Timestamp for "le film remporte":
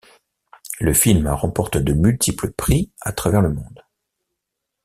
0.79-1.77